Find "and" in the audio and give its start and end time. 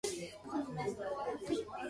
1.19-1.39